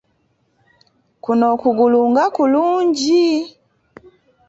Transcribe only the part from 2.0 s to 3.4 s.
nga kulungi!